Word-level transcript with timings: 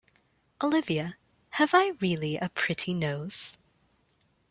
Olivia, 0.63 1.15
have 1.61 1.75
I 1.75 1.89
really 1.99 2.35
a 2.35 2.49
pretty 2.49 2.91
nose? 2.91 3.59